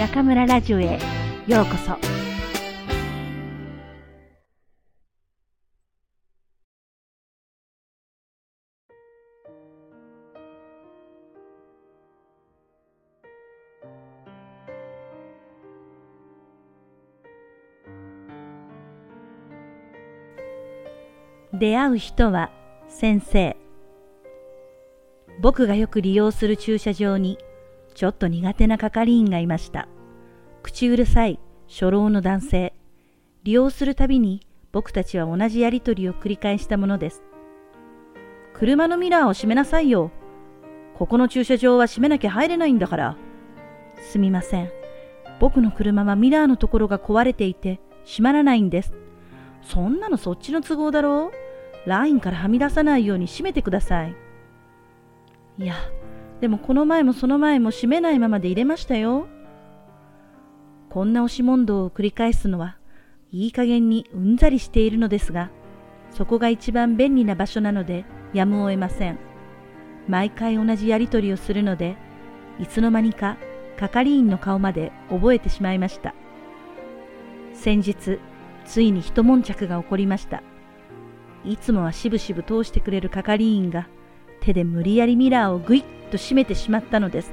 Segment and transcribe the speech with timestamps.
[0.00, 0.98] 中村ラジオへ
[1.46, 1.94] ようこそ。
[21.52, 22.50] 出会う人は
[22.88, 23.54] 先生。
[25.42, 27.36] 僕がよく利用する駐車場に
[27.94, 29.88] ちょっと苦手な係員がいました。
[30.62, 32.74] 口うるさい初老の男性。
[33.42, 37.22] 利用するたびに僕たちは同じやりとりを繰り返したものです。
[38.52, 40.10] 車のミラーを閉めなさいよ。
[40.94, 43.16] ここの駐車場は閉めなきゃ入れないんだから。
[44.02, 44.70] すみません。
[45.38, 48.92] 僕の車はミラーのところが壊れていて閉まらないんです。
[49.62, 51.30] そんなのそっちの都合だろ
[51.86, 54.14] うラインからはみ出さないように閉めてください。
[55.58, 55.74] いや、
[56.40, 59.26] でもこの前もその前も閉めないままで入れましたよ。
[60.88, 62.76] こんな押し問答を繰り返すのは
[63.30, 65.50] いい加減にうんざりしているのですが、
[66.10, 69.18] そこが一番便利な場所なのでやむを得ません。
[70.08, 71.96] 毎回同じやりとりをするので、
[72.58, 73.36] いつの間にか
[73.76, 76.14] 係員の顔まで覚えてしまいました。
[77.54, 78.18] 先日、
[78.64, 80.42] ついに一悶着が起こりました。
[81.44, 83.88] いつもはしぶしぶ通してくれる係員が
[84.40, 87.32] 手で無理やりミラーをぐいっと閉めてしまったのです。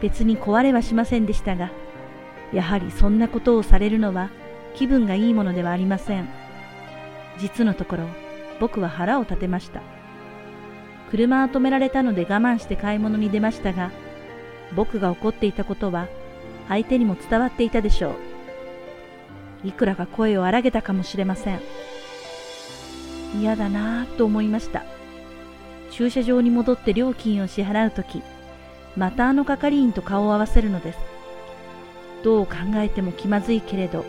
[0.00, 1.70] 別に壊れはしませんでしたが、
[2.52, 4.30] やはりそんなことをされるのは
[4.74, 6.28] 気分がいいものではありません。
[7.38, 8.04] 実のところ、
[8.60, 9.82] 僕は腹を立てました。
[11.10, 13.90] 車は止められたので我慢して買い物に出ましたが、
[14.74, 16.08] 僕が怒っていたことは
[16.68, 18.16] 相手にも伝わっていたでしょ
[19.64, 19.68] う。
[19.68, 21.60] いくらか声を荒げたかもしれません。
[23.40, 24.84] 嫌だなぁと思いました。
[25.90, 28.22] 駐車場に戻って料金を支払うとき、
[28.96, 30.98] またあの係員と顔を合わせるのです。
[32.22, 34.04] どう考えても気まずいけれど、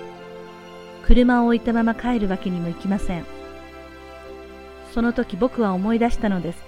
[1.05, 3.25] 車を置いたまま帰るわけにもいきません。
[4.93, 6.63] その時僕は思い出したのです。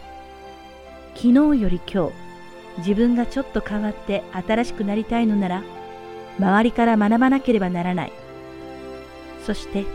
[1.15, 2.13] 昨日より今日、
[2.77, 5.63] 自分がちょっと変わって新しくなりたいのなら、
[6.37, 8.11] 周りから学ばなければならない。
[9.45, 9.85] そして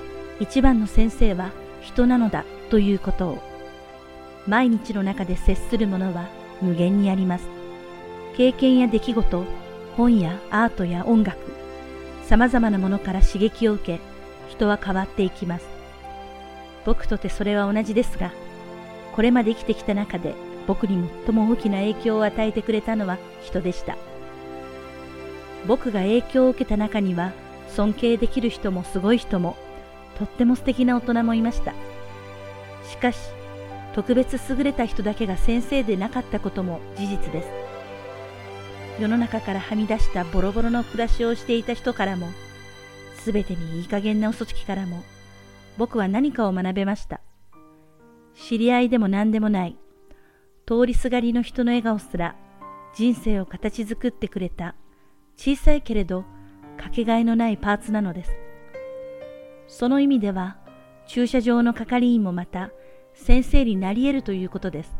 [0.41, 3.54] 一番の先生は人なのだということを。
[4.47, 6.29] 毎日の中で接するものは
[6.61, 7.49] 無限にあります。
[8.37, 9.45] 経験や出来事、
[9.97, 11.39] 本やアートや音楽、
[12.25, 14.01] 様々なものから刺激を受け、
[14.49, 15.67] 人は変わっていきます。
[16.85, 18.33] 僕とてそれは同じですが、
[19.13, 20.35] これまで生きてきた中で
[20.67, 23.97] 僕に最も大きな影響を与えてくれたのは人でした。
[25.67, 27.33] 僕が影響を受けた中には、
[27.69, 29.57] 尊敬できる人もすごい人も、
[30.19, 31.73] とっても素敵な大人もいました。
[32.89, 33.19] しかし、
[33.95, 37.49] 特別優れた人だけが先生でなかったことも事実です。
[39.01, 42.29] 世の中からはみ出したボロボロの暮らしをしていた人からも、
[43.17, 45.03] すべてにいい加減な嘘つきからも、
[45.79, 47.21] 僕は何かを学べました。
[48.35, 49.77] 知り合いでも何でもない、
[50.67, 52.35] 通りすがりの人の笑顔すら、
[52.95, 54.75] 人生を形作ってくれた、
[55.37, 56.25] 小さいけれど、
[56.77, 58.33] かけがえのないパーツなのです。
[59.69, 60.57] その意味では、
[61.07, 62.71] 駐車場の係員もまた、
[63.15, 64.95] 先生になり得るということです。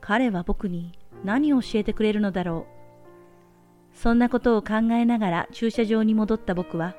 [0.00, 0.92] 彼は僕に
[1.24, 2.66] 何を教えてくれるのだろ
[3.94, 3.96] う。
[3.96, 6.94] そんなことを考えながら駐車場に戻った僕は、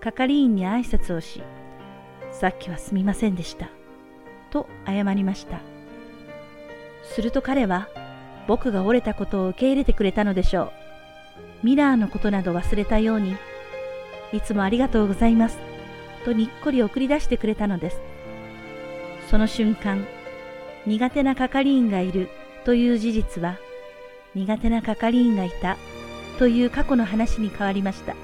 [0.00, 1.42] 係員に挨拶をし、
[2.32, 3.70] さっきはすみませんでした。
[4.50, 5.60] と謝りました。
[7.02, 7.88] すると彼は、
[8.46, 10.64] 僕が折れたことを受け入れてくれたのでしょ
[11.62, 11.66] う。
[11.66, 13.36] ミラーのことなど忘れたように、
[14.32, 15.58] いつもありがとうございます。
[16.24, 18.13] とにっこり送り出してくれたのです。
[19.30, 20.06] その瞬間、
[20.86, 22.28] 苦手な係員がいる
[22.64, 23.58] という事実は、
[24.34, 25.76] 苦手な係員がいた
[26.38, 28.14] という過去の話に変わりました。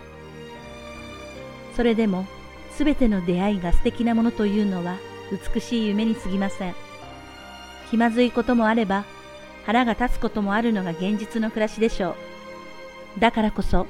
[1.77, 2.27] それでも、
[2.71, 4.97] すべての出会いが素敵なものというのは
[5.55, 6.75] 美しい夢に過ぎません。
[7.91, 9.05] 気まずいこともあれば、
[9.65, 12.17] 腹が立つこともあるのが現実の暮らしでしょ
[13.17, 13.21] う。
[13.21, 13.87] だからこそ、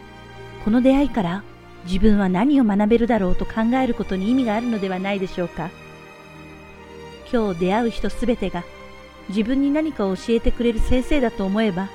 [0.65, 1.43] この出会いから
[1.85, 5.71] 自分は何を学べるだろうと考えることに意味があるのではないでしょうか。
[7.33, 8.65] 今日出会う人すべてが
[9.29, 11.89] 自分に何かを教えてくれる先生だと思えば、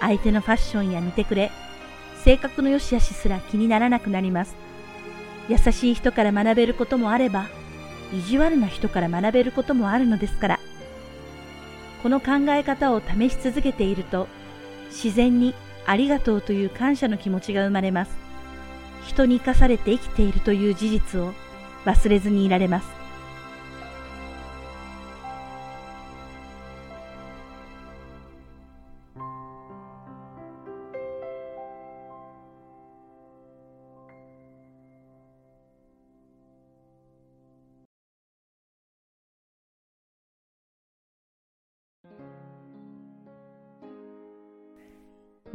[0.00, 1.50] 相手のファッションや見てくれ、
[2.22, 4.54] 性格の良し悪しすら気にならなくなります。
[5.48, 7.46] 優しい人から学べることもあれば、
[8.12, 10.60] 意地悪な人から学べることもあるのですから。
[12.02, 14.28] この考え方を試し続けていると、
[14.90, 15.54] 自然に
[15.86, 18.10] ありがとうという感謝の気持ちが生まれます。
[19.06, 21.32] 人に生かされて生きているという事実を
[21.86, 22.97] 忘れずにいられます。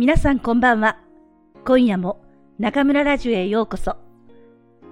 [0.03, 0.97] 皆さんこんばんは。
[1.63, 2.21] 今夜も
[2.59, 3.95] 中村ラジオへようこそ。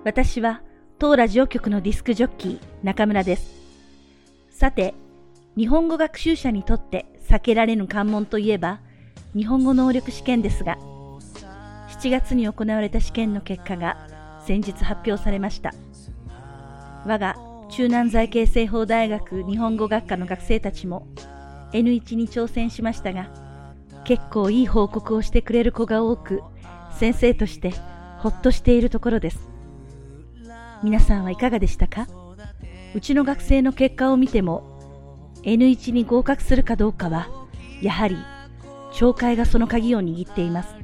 [0.06, 0.62] 私は
[1.00, 3.54] 当ラジオ局のディスクジョッキー中村です。
[4.50, 4.94] さて、
[5.58, 8.80] 日本語学習者にとって避けられぬ関門といえば
[9.36, 10.78] 日本語能力試験ですが、
[11.90, 14.08] 7月に行われた試験の結果が
[14.48, 15.74] 先日発表されました。
[17.06, 17.36] 我が
[17.70, 21.06] 中南財系西方大学日本語学科の学生たちも
[21.74, 23.41] N1 に挑戦しましたが、
[24.04, 26.42] 結構いい報告をしてくれる子が多く、
[26.98, 27.74] 先生として
[28.20, 29.50] ほっとしているところです。
[30.84, 32.08] 皆さんはいかがでしたか？
[32.94, 37.30] うちの学生の結果を見ても、N1 に合格するかどうかは、
[37.82, 38.18] やはり、
[38.92, 40.76] 懲戒がその鍵を握っています。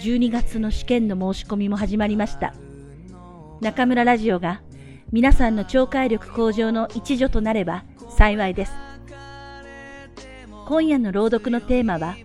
[0.00, 2.54] 12月の試験の申し込みも始まりました。
[3.60, 4.62] 中村ラジオが
[5.12, 8.72] 皆さんの聴解力向上の一助となれば幸いです。
[10.66, 12.16] 今夜の朗読のテーマは、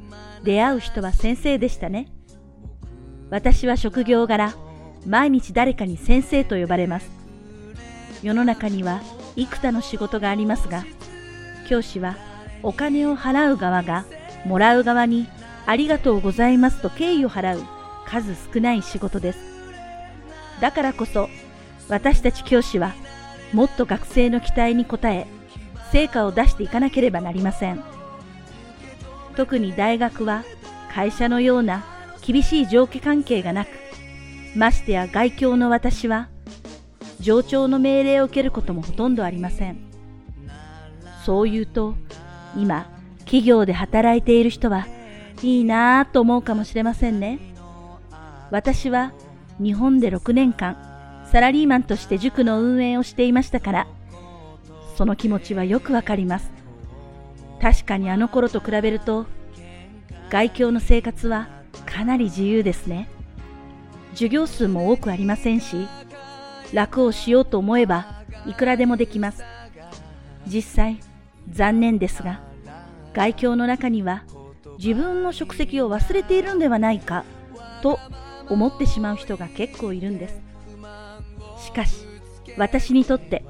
[0.43, 2.07] 出会う人は先生でしたね。
[3.29, 4.53] 私は職業柄、
[5.05, 7.09] 毎日誰かに先生と呼ばれます。
[8.23, 9.01] 世の中には
[9.35, 10.85] 幾多の仕事がありますが、
[11.67, 12.15] 教師は
[12.63, 14.05] お金を払う側が
[14.45, 15.27] もらう側に
[15.65, 17.63] ありがとうございますと敬意を払う
[18.05, 19.39] 数少ない仕事です。
[20.61, 21.29] だからこそ
[21.89, 22.93] 私たち教師は
[23.53, 25.27] もっと学生の期待に応え
[25.91, 27.96] 成果を出していかなければなりません。
[29.37, 30.43] 特に大学は
[30.91, 31.85] 会社のような
[32.25, 33.69] 厳しい上下関係がなく、
[34.55, 36.27] ましてや外教の私は、
[37.19, 39.77] 上長の命令を受けることもほとんどありません。
[41.23, 41.93] そう言うと、
[42.55, 42.89] 今、
[43.19, 44.87] 企業で働いている人は
[45.43, 47.37] いいなぁと思うかもしれませんね。
[48.49, 49.13] 私は
[49.59, 50.77] 日本で6年間
[51.31, 53.87] サラリーマンとして塾の運営をしていましたから、
[54.97, 56.49] その気持ちはよくわかります。
[57.61, 59.25] 確かにあの頃と比べると、
[60.29, 61.47] 外教の生活は
[61.85, 63.09] かなり自由ですね。
[64.11, 65.87] 授業数も多くありませんし、
[66.73, 69.43] 楽をしようと思えばいくらでもできます。
[70.45, 70.99] 実際、
[71.49, 72.41] 残念ですが、
[73.13, 74.23] 外教の中には
[74.77, 77.23] 自分の職責を忘れているのではないか
[77.81, 77.99] と
[78.49, 80.41] 思ってしまう人が結構いるんです。
[81.65, 82.05] しかし、
[82.57, 83.43] 私にとって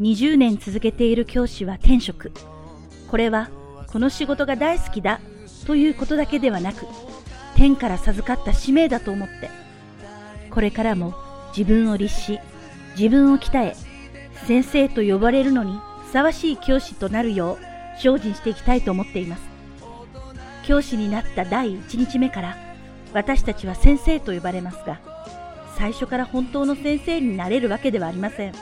[0.00, 2.32] 20年続けている教師は天職。
[3.14, 3.48] これは
[3.92, 5.20] この仕事が大好きだ
[5.68, 6.84] ということだけではなく
[7.54, 9.50] 天から授かった使命だと思って
[10.50, 11.14] これからも
[11.56, 12.40] 自分を律し
[12.96, 13.76] 自分を鍛え
[14.48, 19.42] 先生と呼ばれるのにふさわしい教師となるよう精進していきたいと思っています。
[20.66, 22.56] 教師になった第1日目から
[23.12, 24.98] 私たちは先生と呼ばれますが
[25.78, 28.54] 最初から本当の先生になれるわけではありません。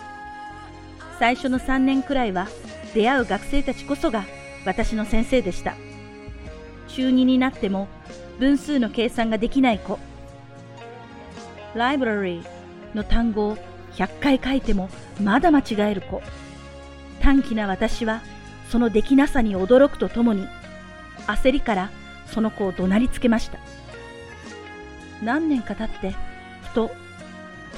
[1.19, 2.49] 最初の3年くらいは
[2.93, 4.27] 出会う学生たちこそが
[4.65, 5.75] 私の先生でした。
[6.89, 7.89] 中2になっても
[8.39, 9.99] 分数の計算ができない子。
[11.75, 12.47] ライブラリー
[12.95, 13.57] の単語を
[13.95, 14.91] 100回書いても
[15.23, 16.23] まだ間違える子。
[17.21, 18.21] 短気な私は
[18.71, 20.47] そのできなさに驚くとともに
[21.27, 21.91] 焦りから
[22.27, 23.59] その子を怒鳴りつけました。
[25.23, 26.17] 何年か経って
[26.63, 26.91] ふと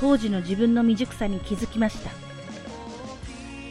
[0.00, 2.10] 当時の自分の未熟さに気づきました。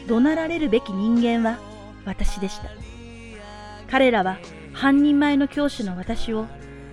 [0.06, 1.58] 怒鳴られるべき人間は
[2.04, 2.83] 私でした。
[3.94, 4.38] 彼らは
[4.72, 6.46] 半人前の教師の私を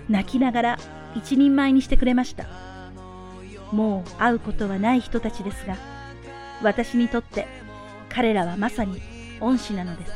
[0.08, 0.78] 泣きながら
[1.16, 2.46] 一人前にしてくれました。
[3.72, 5.76] もう会うことはない人たちですが、
[6.62, 7.48] 私にとって
[8.08, 9.02] 彼らはまさに
[9.40, 10.12] 恩師なのです。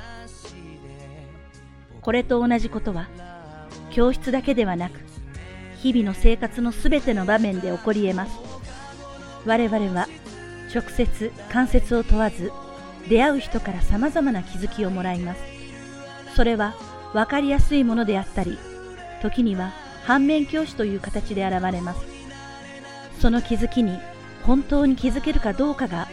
[2.03, 3.09] これと同じことは、
[3.91, 5.01] 教室だけではなく、
[5.79, 8.39] 日々の生活のすべての場面で起こり得ます。
[9.45, 10.07] 我々は
[10.73, 12.53] 直接関節を問わず
[13.09, 15.56] 出会う人から様々な気づきをもらいます。
[16.37, 16.75] それは
[17.15, 18.59] 分かりやすいものであったり、
[19.23, 19.73] 時には
[20.05, 22.01] 反面教師という形で現れます。
[23.19, 23.99] その気づきに
[24.43, 26.09] 本当に気づけるかどうかが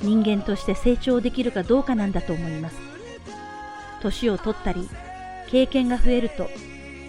[0.00, 2.76] 人間として成長できるかどうかなんだと思います。
[4.00, 4.88] 年を取ったり、
[5.48, 6.48] 経験が増えると、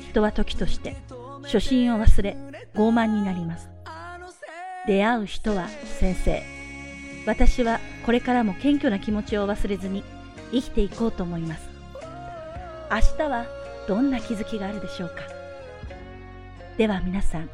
[0.09, 0.97] 人は時として
[1.43, 2.35] 初心を忘れ
[2.73, 3.69] 傲慢になります。
[4.87, 5.67] 出会う人は
[5.99, 6.41] 先生。
[7.27, 10.03] 私はこれからも謙虚な気持ちを忘れずに
[10.51, 11.74] 生きていこうと思います。
[12.91, 13.45] 明日は
[13.87, 15.21] どんな気づきがあるでしょうか？
[16.77, 17.49] では皆さん、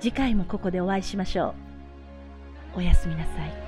[0.00, 1.54] 次回もここでお会いしましょ
[2.74, 2.78] う。
[2.78, 3.67] おやすみなさい。